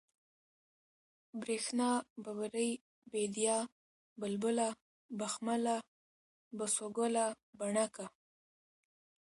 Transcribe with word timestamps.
برېښنا، 1.41 1.89
ببرۍ، 2.23 2.71
بېديا، 3.11 3.57
بلبله، 4.19 4.69
بخمله، 5.19 5.77
بسوگله، 6.57 7.25
بڼکه 7.59 8.05